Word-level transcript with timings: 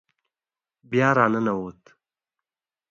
بیا 0.89 1.09
را 1.17 1.25
ننوت. 1.33 1.81